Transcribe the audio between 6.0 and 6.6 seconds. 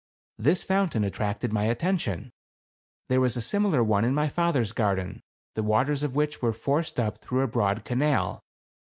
of which were